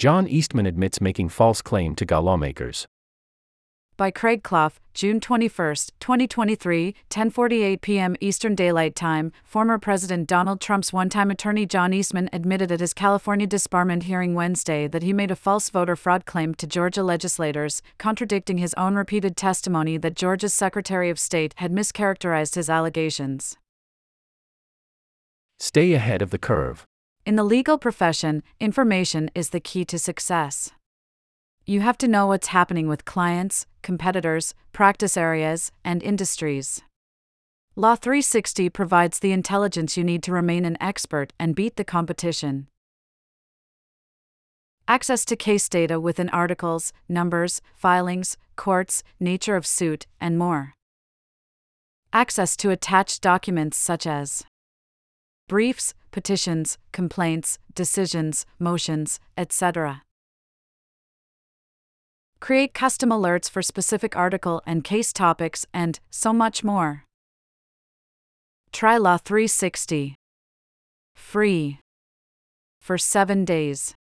John 0.00 0.26
Eastman 0.26 0.64
admits 0.64 0.98
making 0.98 1.28
false 1.28 1.60
claim 1.60 1.94
to 1.96 2.06
GA 2.06 2.16
lawmakers. 2.16 2.86
By 3.98 4.10
Craig 4.10 4.42
Clough, 4.42 4.80
June 4.94 5.20
21, 5.20 5.74
2023, 6.00 6.94
10:48 7.10 7.80
p.m. 7.82 8.16
Eastern 8.18 8.54
Daylight 8.54 8.96
Time. 8.96 9.30
Former 9.44 9.78
President 9.78 10.26
Donald 10.26 10.58
Trump's 10.58 10.90
one-time 10.90 11.30
attorney 11.30 11.66
John 11.66 11.92
Eastman 11.92 12.30
admitted 12.32 12.72
at 12.72 12.80
his 12.80 12.94
California 12.94 13.46
disbarment 13.46 14.04
hearing 14.04 14.34
Wednesday 14.34 14.88
that 14.88 15.02
he 15.02 15.12
made 15.12 15.30
a 15.30 15.36
false 15.36 15.68
voter 15.68 15.96
fraud 15.96 16.24
claim 16.24 16.54
to 16.54 16.66
Georgia 16.66 17.02
legislators, 17.02 17.82
contradicting 17.98 18.56
his 18.56 18.72
own 18.78 18.94
repeated 18.94 19.36
testimony 19.36 19.98
that 19.98 20.14
Georgia's 20.16 20.54
Secretary 20.54 21.10
of 21.10 21.18
State 21.18 21.52
had 21.56 21.72
mischaracterized 21.72 22.54
his 22.54 22.70
allegations. 22.70 23.58
Stay 25.58 25.92
ahead 25.92 26.22
of 26.22 26.30
the 26.30 26.38
curve. 26.38 26.86
In 27.26 27.36
the 27.36 27.44
legal 27.44 27.76
profession, 27.76 28.42
information 28.58 29.30
is 29.34 29.50
the 29.50 29.60
key 29.60 29.84
to 29.84 29.98
success. 29.98 30.72
You 31.66 31.82
have 31.82 31.98
to 31.98 32.08
know 32.08 32.26
what's 32.26 32.48
happening 32.48 32.88
with 32.88 33.04
clients, 33.04 33.66
competitors, 33.82 34.54
practice 34.72 35.18
areas, 35.18 35.70
and 35.84 36.02
industries. 36.02 36.80
Law 37.76 37.94
360 37.94 38.70
provides 38.70 39.18
the 39.18 39.32
intelligence 39.32 39.98
you 39.98 40.02
need 40.02 40.22
to 40.22 40.32
remain 40.32 40.64
an 40.64 40.78
expert 40.80 41.34
and 41.38 41.54
beat 41.54 41.76
the 41.76 41.84
competition. 41.84 42.68
Access 44.88 45.24
to 45.26 45.36
case 45.36 45.68
data 45.68 46.00
within 46.00 46.30
articles, 46.30 46.92
numbers, 47.08 47.60
filings, 47.74 48.38
courts, 48.56 49.04
nature 49.20 49.56
of 49.56 49.66
suit, 49.66 50.06
and 50.20 50.38
more. 50.38 50.72
Access 52.12 52.56
to 52.56 52.70
attached 52.70 53.20
documents 53.20 53.76
such 53.76 54.06
as 54.06 54.42
briefs, 55.46 55.94
petitions, 56.10 56.78
complaints, 56.92 57.58
decisions, 57.74 58.46
motions, 58.58 59.20
etc. 59.36 60.02
Create 62.40 62.72
custom 62.72 63.10
alerts 63.10 63.50
for 63.50 63.62
specific 63.62 64.16
article 64.16 64.62
and 64.66 64.82
case 64.82 65.12
topics, 65.12 65.66
and 65.74 66.00
so 66.10 66.32
much 66.32 66.64
more. 66.64 67.04
Try 68.72 68.96
Law 68.96 69.18
360. 69.18 70.14
Free. 71.14 71.78
For 72.80 72.96
7 72.96 73.44
days. 73.44 73.94